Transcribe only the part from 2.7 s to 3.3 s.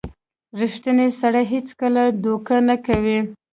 کوي.